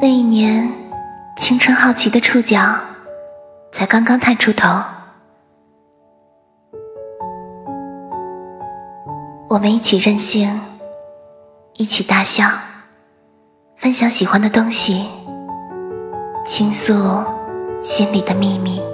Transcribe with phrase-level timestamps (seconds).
[0.00, 0.70] 那一年
[1.36, 2.78] 青春好奇的触角
[3.72, 4.68] 才刚刚探出头。
[9.48, 10.60] 我们一起任性
[11.74, 12.48] 一起大笑
[13.76, 15.06] 分享喜欢的东西
[16.46, 16.92] 倾诉
[17.82, 18.93] 心里的秘密。